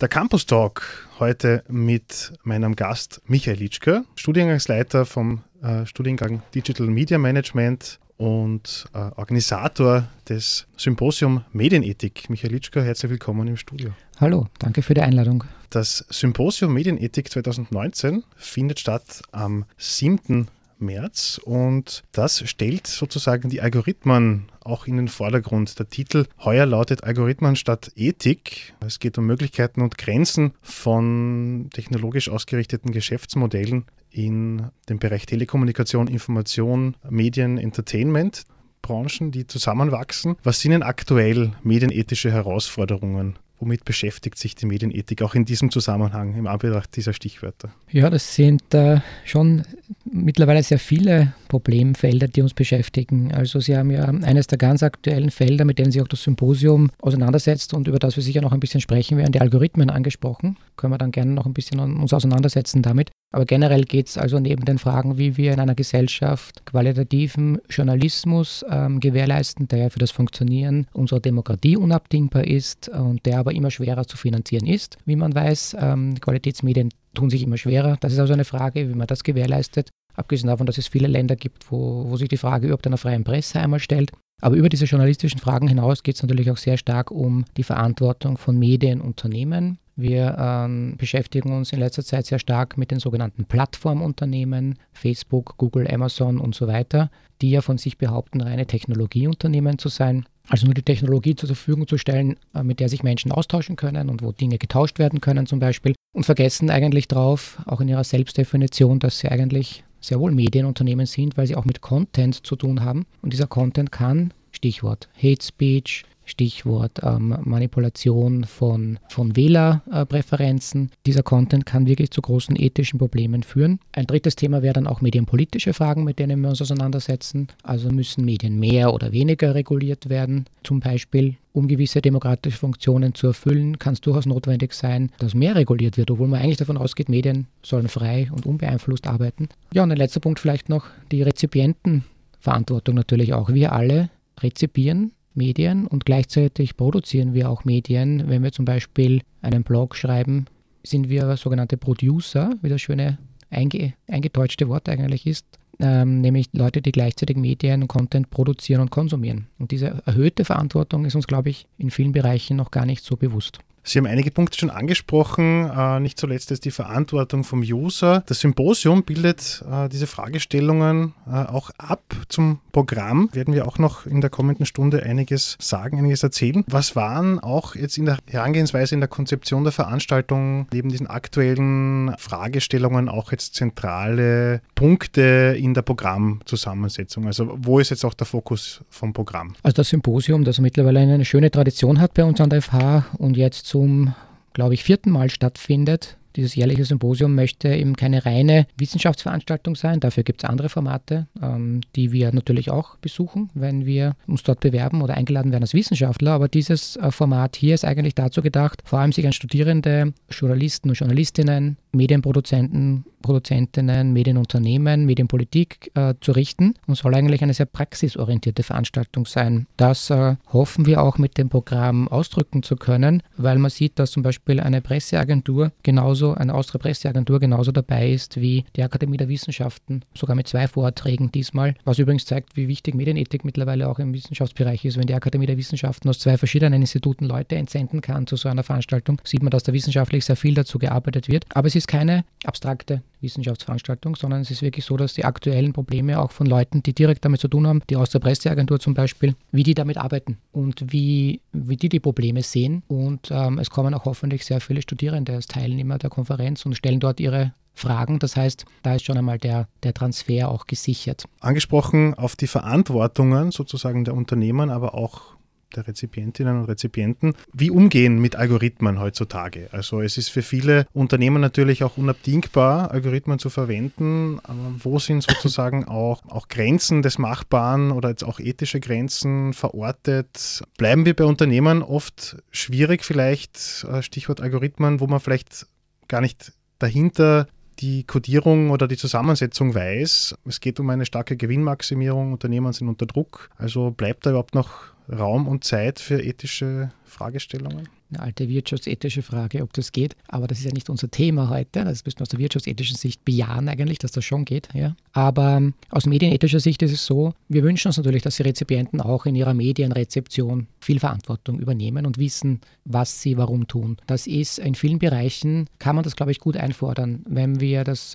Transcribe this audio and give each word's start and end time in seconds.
Der 0.00 0.08
Campus 0.08 0.46
Talk 0.46 1.10
heute 1.18 1.62
mit 1.68 2.32
meinem 2.42 2.74
Gast 2.74 3.20
Michael 3.26 3.58
Litschke, 3.58 4.06
Studiengangsleiter 4.14 5.04
vom 5.04 5.42
äh, 5.62 5.84
Studiengang 5.84 6.40
Digital 6.54 6.86
Media 6.86 7.18
Management 7.18 8.00
und 8.16 8.86
äh, 8.94 8.98
Organisator 9.16 10.08
des 10.26 10.66
Symposium 10.78 11.44
Medienethik. 11.52 12.30
Michael 12.30 12.54
Litschke, 12.54 12.82
herzlich 12.82 13.10
willkommen 13.10 13.46
im 13.46 13.58
Studio. 13.58 13.90
Hallo, 14.18 14.46
danke 14.58 14.80
für 14.80 14.94
die 14.94 15.02
Einladung. 15.02 15.44
Das 15.68 16.06
Symposium 16.08 16.72
Medienethik 16.72 17.30
2019 17.30 18.24
findet 18.36 18.80
statt 18.80 19.20
am 19.32 19.66
7. 19.76 20.48
März 20.80 21.40
und 21.44 22.02
das 22.12 22.48
stellt 22.48 22.86
sozusagen 22.86 23.48
die 23.48 23.60
Algorithmen 23.60 24.50
auch 24.60 24.86
in 24.86 24.96
den 24.96 25.08
Vordergrund. 25.08 25.78
Der 25.78 25.88
Titel 25.88 26.26
heuer 26.44 26.66
lautet 26.66 27.04
Algorithmen 27.04 27.56
statt 27.56 27.92
Ethik. 27.96 28.74
Es 28.84 28.98
geht 28.98 29.18
um 29.18 29.26
Möglichkeiten 29.26 29.82
und 29.82 29.98
Grenzen 29.98 30.52
von 30.62 31.68
technologisch 31.72 32.28
ausgerichteten 32.28 32.92
Geschäftsmodellen 32.92 33.84
in 34.10 34.70
dem 34.88 34.98
Bereich 34.98 35.26
Telekommunikation, 35.26 36.08
Information, 36.08 36.96
Medien, 37.08 37.58
Entertainment. 37.58 38.44
Branchen, 38.82 39.30
die 39.30 39.46
zusammenwachsen. 39.46 40.36
Was 40.42 40.60
sind 40.60 40.72
denn 40.72 40.82
aktuell 40.82 41.52
medienethische 41.62 42.32
Herausforderungen 42.32 43.38
Womit 43.60 43.84
beschäftigt 43.84 44.38
sich 44.38 44.54
die 44.54 44.64
Medienethik 44.64 45.20
auch 45.20 45.34
in 45.34 45.44
diesem 45.44 45.70
Zusammenhang 45.70 46.34
im 46.34 46.46
Anbetracht 46.46 46.96
dieser 46.96 47.12
Stichwörter? 47.12 47.70
Ja, 47.90 48.08
das 48.08 48.34
sind 48.34 48.62
äh, 48.72 49.00
schon 49.26 49.64
mittlerweile 50.04 50.62
sehr 50.62 50.78
viele 50.78 51.34
Problemfelder, 51.48 52.26
die 52.26 52.40
uns 52.40 52.54
beschäftigen. 52.54 53.32
Also 53.34 53.60
Sie 53.60 53.76
haben 53.76 53.90
ja 53.90 54.06
eines 54.06 54.46
der 54.46 54.56
ganz 54.56 54.82
aktuellen 54.82 55.30
Felder, 55.30 55.66
mit 55.66 55.78
denen 55.78 55.92
sich 55.92 56.00
auch 56.00 56.08
das 56.08 56.22
Symposium 56.22 56.90
auseinandersetzt 57.02 57.74
und 57.74 57.86
über 57.86 57.98
das 57.98 58.16
wir 58.16 58.22
sicher 58.22 58.40
noch 58.40 58.52
ein 58.52 58.60
bisschen 58.60 58.80
sprechen 58.80 59.18
werden, 59.18 59.32
die 59.32 59.42
Algorithmen 59.42 59.90
angesprochen. 59.90 60.56
Können 60.76 60.94
wir 60.94 60.98
dann 60.98 61.12
gerne 61.12 61.32
noch 61.32 61.44
ein 61.44 61.52
bisschen 61.52 61.78
uns 61.80 62.14
auseinandersetzen 62.14 62.80
damit. 62.80 63.10
Aber 63.32 63.44
generell 63.44 63.84
geht 63.84 64.08
es 64.08 64.18
also 64.18 64.40
neben 64.40 64.64
den 64.64 64.78
Fragen, 64.78 65.16
wie 65.16 65.36
wir 65.36 65.52
in 65.52 65.60
einer 65.60 65.76
Gesellschaft 65.76 66.66
qualitativen 66.66 67.60
Journalismus 67.68 68.64
ähm, 68.68 68.98
gewährleisten, 68.98 69.68
der 69.68 69.78
ja 69.78 69.90
für 69.90 70.00
das 70.00 70.10
Funktionieren 70.10 70.88
unserer 70.92 71.20
Demokratie 71.20 71.76
unabdingbar 71.76 72.44
ist 72.44 72.88
und 72.88 73.24
der 73.26 73.38
aber 73.38 73.52
immer 73.52 73.70
schwerer 73.70 74.04
zu 74.04 74.16
finanzieren 74.16 74.66
ist. 74.66 74.98
Wie 75.04 75.14
man 75.14 75.32
weiß, 75.32 75.76
ähm, 75.78 76.14
Qualitätsmedien 76.20 76.90
tun 77.14 77.30
sich 77.30 77.44
immer 77.44 77.56
schwerer. 77.56 77.96
Das 78.00 78.12
ist 78.12 78.18
also 78.18 78.32
eine 78.32 78.44
Frage, 78.44 78.88
wie 78.88 78.94
man 78.94 79.06
das 79.06 79.22
gewährleistet. 79.22 79.90
Abgesehen 80.16 80.48
davon, 80.48 80.66
dass 80.66 80.78
es 80.78 80.88
viele 80.88 81.06
Länder 81.06 81.36
gibt, 81.36 81.70
wo, 81.70 82.10
wo 82.10 82.16
sich 82.16 82.28
die 82.28 82.36
Frage 82.36 82.66
überhaupt 82.66 82.86
einer 82.86 82.98
freien 82.98 83.22
Presse 83.22 83.60
einmal 83.60 83.78
stellt. 83.78 84.10
Aber 84.40 84.56
über 84.56 84.68
diese 84.68 84.84
journalistischen 84.84 85.40
Fragen 85.40 85.68
hinaus 85.68 86.02
geht 86.02 86.16
es 86.16 86.22
natürlich 86.22 86.50
auch 86.50 86.56
sehr 86.56 86.76
stark 86.76 87.10
um 87.10 87.44
die 87.56 87.62
Verantwortung 87.62 88.38
von 88.38 88.58
Medienunternehmen 88.58 89.78
wir 90.00 90.36
ähm, 90.38 90.94
beschäftigen 90.96 91.52
uns 91.52 91.72
in 91.72 91.78
letzter 91.78 92.02
Zeit 92.02 92.24
sehr 92.24 92.38
stark 92.38 92.78
mit 92.78 92.90
den 92.90 93.00
sogenannten 93.00 93.44
Plattformunternehmen, 93.44 94.78
Facebook, 94.92 95.58
Google, 95.58 95.86
Amazon 95.92 96.38
und 96.38 96.54
so 96.54 96.66
weiter, 96.66 97.10
die 97.42 97.50
ja 97.50 97.60
von 97.60 97.76
sich 97.76 97.98
behaupten, 97.98 98.40
reine 98.40 98.66
Technologieunternehmen 98.66 99.78
zu 99.78 99.88
sein. 99.88 100.24
Also 100.48 100.64
nur 100.64 100.74
die 100.74 100.82
Technologie 100.82 101.36
zur 101.36 101.48
Verfügung 101.48 101.86
zu 101.86 101.98
stellen, 101.98 102.36
äh, 102.54 102.62
mit 102.62 102.80
der 102.80 102.88
sich 102.88 103.02
Menschen 103.02 103.30
austauschen 103.30 103.76
können 103.76 104.08
und 104.08 104.22
wo 104.22 104.32
Dinge 104.32 104.56
getauscht 104.56 104.98
werden 104.98 105.20
können 105.20 105.46
zum 105.46 105.58
Beispiel. 105.58 105.94
Und 106.12 106.24
vergessen 106.24 106.70
eigentlich 106.70 107.06
drauf, 107.06 107.58
auch 107.66 107.80
in 107.82 107.88
ihrer 107.88 108.04
Selbstdefinition, 108.04 109.00
dass 109.00 109.18
sie 109.18 109.28
eigentlich 109.28 109.84
sehr 110.00 110.20
wohl 110.20 110.32
Medienunternehmen 110.32 111.06
sind, 111.06 111.36
weil 111.36 111.46
sie 111.46 111.56
auch 111.56 111.64
mit 111.64 111.80
Content 111.80 112.46
zu 112.46 112.56
tun 112.56 112.82
haben. 112.82 113.06
Und 113.22 113.32
dieser 113.32 113.46
Content 113.46 113.92
kann, 113.92 114.32
Stichwort 114.52 115.08
Hate 115.16 115.44
Speech, 115.44 116.04
Stichwort 116.30 117.00
ähm, 117.02 117.36
Manipulation 117.44 118.44
von, 118.44 118.98
von 119.08 119.36
Wählerpräferenzen. 119.36 120.90
Dieser 121.06 121.22
Content 121.22 121.66
kann 121.66 121.86
wirklich 121.86 122.10
zu 122.10 122.22
großen 122.22 122.56
ethischen 122.56 122.98
Problemen 122.98 123.42
führen. 123.42 123.80
Ein 123.92 124.06
drittes 124.06 124.36
Thema 124.36 124.62
wäre 124.62 124.74
dann 124.74 124.86
auch 124.86 125.00
medienpolitische 125.00 125.74
Fragen, 125.74 126.04
mit 126.04 126.18
denen 126.18 126.40
wir 126.40 126.48
uns 126.48 126.62
auseinandersetzen. 126.62 127.48
Also 127.62 127.90
müssen 127.90 128.24
Medien 128.24 128.58
mehr 128.58 128.94
oder 128.94 129.12
weniger 129.12 129.54
reguliert 129.54 130.08
werden. 130.08 130.46
Zum 130.62 130.80
Beispiel 130.80 131.36
um 131.52 131.66
gewisse 131.66 132.00
demokratische 132.00 132.58
Funktionen 132.58 133.14
zu 133.14 133.26
erfüllen, 133.26 133.78
kann 133.80 133.94
es 133.94 134.00
durchaus 134.00 134.24
notwendig 134.24 134.72
sein, 134.72 135.10
dass 135.18 135.34
mehr 135.34 135.56
reguliert 135.56 135.96
wird, 135.96 136.10
obwohl 136.10 136.28
man 136.28 136.40
eigentlich 136.40 136.58
davon 136.58 136.76
ausgeht, 136.76 137.08
Medien 137.08 137.48
sollen 137.62 137.88
frei 137.88 138.28
und 138.32 138.46
unbeeinflusst 138.46 139.08
arbeiten. 139.08 139.48
Ja, 139.74 139.82
und 139.82 139.90
ein 139.90 139.98
letzter 139.98 140.20
Punkt 140.20 140.38
vielleicht 140.38 140.68
noch, 140.68 140.86
die 141.10 141.22
Rezipientenverantwortung 141.22 142.94
natürlich 142.94 143.34
auch. 143.34 143.52
Wir 143.52 143.72
alle 143.72 144.10
rezipieren 144.40 145.10
Medien 145.34 145.86
und 145.86 146.04
gleichzeitig 146.04 146.76
produzieren 146.76 147.34
wir 147.34 147.50
auch 147.50 147.64
Medien. 147.64 148.28
Wenn 148.28 148.42
wir 148.42 148.52
zum 148.52 148.64
Beispiel 148.64 149.22
einen 149.42 149.62
Blog 149.62 149.96
schreiben, 149.96 150.46
sind 150.82 151.08
wir 151.08 151.36
sogenannte 151.36 151.76
Producer, 151.76 152.54
wie 152.62 152.68
das 152.68 152.80
schöne 152.80 153.18
einge 153.50 153.94
eingedeutschte 154.08 154.68
Wort 154.68 154.88
eigentlich 154.88 155.26
ist, 155.26 155.46
ähm, 155.80 156.20
nämlich 156.20 156.48
Leute, 156.52 156.82
die 156.82 156.92
gleichzeitig 156.92 157.36
Medien 157.36 157.82
und 157.82 157.88
Content 157.88 158.30
produzieren 158.30 158.80
und 158.82 158.90
konsumieren. 158.90 159.46
Und 159.58 159.70
diese 159.70 160.02
erhöhte 160.06 160.44
Verantwortung 160.44 161.04
ist 161.04 161.14
uns, 161.14 161.26
glaube 161.26 161.50
ich, 161.50 161.66
in 161.78 161.90
vielen 161.90 162.12
Bereichen 162.12 162.56
noch 162.56 162.70
gar 162.70 162.86
nicht 162.86 163.04
so 163.04 163.16
bewusst. 163.16 163.60
Sie 163.82 163.98
haben 163.98 164.06
einige 164.06 164.30
Punkte 164.30 164.58
schon 164.58 164.70
angesprochen, 164.70 165.70
äh, 165.70 166.00
nicht 166.00 166.18
zuletzt 166.18 166.50
ist 166.50 166.64
die 166.64 166.70
Verantwortung 166.70 167.44
vom 167.44 167.60
User. 167.60 168.22
Das 168.26 168.40
Symposium 168.40 169.04
bildet 169.04 169.64
äh, 169.70 169.88
diese 169.88 170.06
Fragestellungen 170.06 171.14
äh, 171.26 171.30
auch 171.30 171.70
ab. 171.78 172.02
Zum 172.28 172.60
Programm 172.72 173.30
werden 173.32 173.54
wir 173.54 173.66
auch 173.66 173.78
noch 173.78 174.06
in 174.06 174.20
der 174.20 174.30
kommenden 174.30 174.66
Stunde 174.66 175.02
einiges 175.02 175.56
sagen, 175.60 175.98
einiges 175.98 176.22
erzählen. 176.22 176.62
Was 176.66 176.94
waren 176.94 177.38
auch 177.38 177.74
jetzt 177.74 177.96
in 177.96 178.04
der 178.04 178.18
Herangehensweise, 178.28 178.94
in 178.94 179.00
der 179.00 179.08
Konzeption 179.08 179.64
der 179.64 179.72
Veranstaltung 179.72 180.66
neben 180.72 180.90
diesen 180.90 181.06
aktuellen 181.06 182.14
Fragestellungen 182.18 183.08
auch 183.08 183.32
jetzt 183.32 183.54
zentrale 183.54 184.60
Punkte 184.74 185.56
in 185.58 185.72
der 185.72 185.82
Programmzusammensetzung? 185.82 187.26
Also 187.26 187.56
wo 187.56 187.78
ist 187.78 187.90
jetzt 187.90 188.04
auch 188.04 188.14
der 188.14 188.26
Fokus 188.26 188.82
vom 188.90 189.14
Programm? 189.14 189.54
Also 189.62 189.76
das 189.76 189.88
Symposium, 189.88 190.44
das 190.44 190.60
mittlerweile 190.60 191.00
eine 191.00 191.24
schöne 191.24 191.50
Tradition 191.50 191.98
hat 191.98 192.12
bei 192.14 192.24
uns 192.24 192.40
an 192.40 192.50
der 192.50 192.60
FH 192.60 193.06
und 193.18 193.36
jetzt 193.36 193.69
zum, 193.70 194.14
glaube 194.52 194.74
ich, 194.74 194.82
vierten 194.82 195.10
Mal 195.10 195.30
stattfindet. 195.30 196.16
Dieses 196.36 196.54
jährliche 196.54 196.84
Symposium 196.84 197.34
möchte 197.34 197.74
eben 197.74 197.96
keine 197.96 198.24
reine 198.24 198.66
Wissenschaftsveranstaltung 198.76 199.76
sein. 199.76 200.00
Dafür 200.00 200.22
gibt 200.22 200.42
es 200.42 200.48
andere 200.48 200.68
Formate, 200.68 201.26
ähm, 201.42 201.80
die 201.96 202.12
wir 202.12 202.32
natürlich 202.32 202.70
auch 202.70 202.96
besuchen, 202.98 203.50
wenn 203.54 203.86
wir 203.86 204.16
uns 204.26 204.42
dort 204.42 204.60
bewerben 204.60 205.02
oder 205.02 205.16
eingeladen 205.16 205.52
werden 205.52 205.64
als 205.64 205.74
Wissenschaftler. 205.74 206.32
Aber 206.32 206.48
dieses 206.48 206.96
äh, 206.96 207.10
Format 207.10 207.56
hier 207.56 207.74
ist 207.74 207.84
eigentlich 207.84 208.14
dazu 208.14 208.42
gedacht, 208.42 208.82
vor 208.84 209.00
allem 209.00 209.12
sich 209.12 209.26
an 209.26 209.32
Studierende, 209.32 210.12
Journalisten 210.30 210.90
und 210.90 210.98
Journalistinnen, 210.98 211.76
Medienproduzenten, 211.92 213.04
Produzentinnen, 213.22 214.12
Medienunternehmen, 214.12 215.04
Medienpolitik 215.04 215.90
äh, 215.94 216.14
zu 216.20 216.32
richten 216.32 216.74
und 216.86 216.94
soll 216.94 217.14
eigentlich 217.14 217.42
eine 217.42 217.54
sehr 217.54 217.66
praxisorientierte 217.66 218.62
Veranstaltung 218.62 219.26
sein. 219.26 219.66
Das 219.76 220.10
äh, 220.10 220.36
hoffen 220.52 220.86
wir 220.86 221.02
auch 221.02 221.18
mit 221.18 221.36
dem 221.36 221.48
Programm 221.48 222.08
ausdrücken 222.08 222.62
zu 222.62 222.76
können, 222.76 223.22
weil 223.36 223.58
man 223.58 223.70
sieht, 223.70 223.98
dass 223.98 224.12
zum 224.12 224.22
Beispiel 224.22 224.60
eine 224.60 224.80
Presseagentur 224.80 225.72
genauso, 225.82 226.19
eine 226.28 226.54
Austria 226.54 226.78
Presseagentur 226.78 227.40
genauso 227.40 227.72
dabei 227.72 228.10
ist 228.10 228.40
wie 228.40 228.64
die 228.76 228.82
Akademie 228.82 229.16
der 229.16 229.28
Wissenschaften, 229.28 230.02
sogar 230.14 230.36
mit 230.36 230.48
zwei 230.48 230.68
Vorträgen 230.68 231.32
diesmal, 231.32 231.74
was 231.84 231.98
übrigens 231.98 232.26
zeigt, 232.26 232.56
wie 232.56 232.68
wichtig 232.68 232.94
Medienethik 232.94 233.44
mittlerweile 233.44 233.88
auch 233.88 233.98
im 233.98 234.12
Wissenschaftsbereich 234.14 234.84
ist. 234.84 234.96
Wenn 234.96 235.06
die 235.06 235.14
Akademie 235.14 235.46
der 235.46 235.56
Wissenschaften 235.56 236.08
aus 236.08 236.18
zwei 236.18 236.36
verschiedenen 236.36 236.80
Instituten 236.80 237.24
Leute 237.24 237.56
entsenden 237.56 238.00
kann 238.00 238.26
zu 238.26 238.36
so 238.36 238.48
einer 238.48 238.62
Veranstaltung, 238.62 239.20
sieht 239.24 239.42
man, 239.42 239.50
dass 239.50 239.62
da 239.62 239.72
wissenschaftlich 239.72 240.24
sehr 240.24 240.36
viel 240.36 240.54
dazu 240.54 240.78
gearbeitet 240.78 241.28
wird. 241.28 241.44
Aber 241.54 241.68
es 241.68 241.74
ist 241.74 241.88
keine 241.88 242.24
abstrakte 242.44 243.02
Wissenschaftsveranstaltung, 243.20 244.16
sondern 244.16 244.40
es 244.40 244.50
ist 244.50 244.62
wirklich 244.62 244.84
so, 244.84 244.96
dass 244.96 245.14
die 245.14 245.24
aktuellen 245.24 245.72
Probleme 245.72 246.18
auch 246.18 246.30
von 246.30 246.46
Leuten, 246.46 246.82
die 246.82 246.94
direkt 246.94 247.24
damit 247.24 247.40
zu 247.40 247.48
tun 247.48 247.66
haben, 247.66 247.82
die 247.90 247.96
aus 247.96 248.10
der 248.10 248.18
Presseagentur 248.18 248.80
zum 248.80 248.94
Beispiel, 248.94 249.34
wie 249.52 249.62
die 249.62 249.74
damit 249.74 249.98
arbeiten 249.98 250.38
und 250.52 250.92
wie, 250.92 251.40
wie 251.52 251.76
die 251.76 251.88
die 251.88 252.00
Probleme 252.00 252.42
sehen. 252.42 252.82
Und 252.88 253.30
ähm, 253.30 253.58
es 253.58 253.70
kommen 253.70 253.94
auch 253.94 254.04
hoffentlich 254.04 254.44
sehr 254.44 254.60
viele 254.60 254.82
Studierende 254.82 255.34
als 255.34 255.46
Teilnehmer 255.46 255.98
der 255.98 256.09
Konferenz 256.10 256.66
und 256.66 256.76
stellen 256.76 257.00
dort 257.00 257.20
ihre 257.20 257.54
Fragen. 257.74 258.18
Das 258.18 258.36
heißt, 258.36 258.66
da 258.82 258.96
ist 258.96 259.04
schon 259.04 259.16
einmal 259.16 259.38
der, 259.38 259.68
der 259.82 259.94
Transfer 259.94 260.48
auch 260.48 260.66
gesichert. 260.66 261.24
Angesprochen 261.40 262.14
auf 262.14 262.36
die 262.36 262.46
Verantwortungen 262.46 263.52
sozusagen 263.52 264.04
der 264.04 264.14
Unternehmen, 264.14 264.70
aber 264.70 264.94
auch 264.94 265.36
der 265.76 265.86
Rezipientinnen 265.86 266.58
und 266.58 266.64
Rezipienten. 266.64 267.34
Wie 267.52 267.70
umgehen 267.70 268.18
mit 268.18 268.36
Algorithmen 268.36 268.98
heutzutage? 268.98 269.68
Also 269.72 270.00
es 270.00 270.18
ist 270.18 270.28
für 270.28 270.42
viele 270.42 270.86
Unternehmen 270.92 271.40
natürlich 271.40 271.84
auch 271.84 271.96
unabdingbar, 271.96 272.90
Algorithmen 272.90 273.38
zu 273.38 273.50
verwenden. 273.50 274.40
Wo 274.78 274.98
sind 274.98 275.22
sozusagen 275.22 275.84
auch, 275.88 276.22
auch 276.28 276.48
Grenzen 276.48 277.02
des 277.02 277.18
Machbaren 277.18 277.92
oder 277.92 278.10
jetzt 278.10 278.24
auch 278.24 278.40
ethische 278.40 278.80
Grenzen 278.80 279.52
verortet? 279.52 280.62
Bleiben 280.76 281.06
wir 281.06 281.14
bei 281.14 281.24
Unternehmen 281.24 281.82
oft 281.82 282.36
schwierig 282.50 283.04
vielleicht, 283.04 283.86
äh, 283.90 284.02
Stichwort 284.02 284.40
Algorithmen, 284.40 285.00
wo 285.00 285.06
man 285.06 285.20
vielleicht 285.20 285.66
gar 286.10 286.20
nicht 286.20 286.52
dahinter 286.78 287.46
die 287.78 288.04
Kodierung 288.04 288.70
oder 288.70 288.86
die 288.86 288.98
Zusammensetzung 288.98 289.74
weiß. 289.74 290.34
Es 290.44 290.60
geht 290.60 290.78
um 290.80 290.90
eine 290.90 291.06
starke 291.06 291.36
Gewinnmaximierung, 291.36 292.32
Unternehmen 292.32 292.72
sind 292.74 292.88
unter 292.88 293.06
Druck. 293.06 293.48
Also 293.56 293.90
bleibt 293.90 294.26
da 294.26 294.30
überhaupt 294.30 294.54
noch 294.54 294.92
Raum 295.10 295.48
und 295.48 295.64
Zeit 295.64 295.98
für 295.98 296.20
ethische 296.22 296.92
Fragestellungen? 297.04 297.88
Eine 298.12 298.22
alte 298.22 298.48
wirtschaftsethische 298.48 299.22
Frage, 299.22 299.62
ob 299.62 299.72
das 299.72 299.92
geht. 299.92 300.16
Aber 300.28 300.46
das 300.46 300.58
ist 300.58 300.64
ja 300.64 300.72
nicht 300.72 300.90
unser 300.90 301.10
Thema 301.10 301.48
heute. 301.48 301.84
Das 301.84 302.04
müssen 302.04 302.18
wir 302.18 302.22
aus 302.22 302.28
der 302.28 302.38
wirtschaftsethischen 302.38 302.96
Sicht 302.96 303.24
bejahen 303.24 303.68
eigentlich, 303.68 303.98
dass 303.98 304.12
das 304.12 304.24
schon 304.24 304.44
geht. 304.44 304.68
Ja. 304.74 304.96
Aber 305.12 305.56
ähm, 305.56 305.74
aus 305.90 306.06
medienethischer 306.06 306.60
Sicht 306.60 306.82
ist 306.82 306.92
es 306.92 307.06
so, 307.06 307.34
wir 307.48 307.62
wünschen 307.62 307.88
uns 307.88 307.96
natürlich, 307.96 308.22
dass 308.22 308.36
die 308.36 308.42
Rezipienten 308.42 309.00
auch 309.00 309.26
in 309.26 309.34
ihrer 309.34 309.54
Medienrezeption 309.54 310.66
viel 310.80 311.00
Verantwortung 311.00 311.58
übernehmen 311.58 312.06
und 312.06 312.18
wissen, 312.18 312.60
was 312.84 313.22
sie 313.22 313.36
warum 313.36 313.66
tun. 313.68 313.96
Das 314.06 314.26
ist 314.26 314.58
in 314.58 314.74
vielen 314.74 314.98
Bereichen, 314.98 315.68
kann 315.78 315.96
man 315.96 316.04
das, 316.04 316.16
glaube 316.16 316.32
ich, 316.32 316.40
gut 316.40 316.56
einfordern, 316.56 317.24
wenn 317.28 317.60
wir 317.60 317.84
das 317.84 318.14